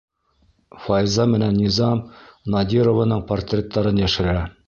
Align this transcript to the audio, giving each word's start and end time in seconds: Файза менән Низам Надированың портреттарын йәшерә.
Файза 0.85 1.25
менән 1.33 1.59
Низам 1.59 2.01
Надированың 2.55 3.23
портреттарын 3.33 4.05
йәшерә. 4.07 4.37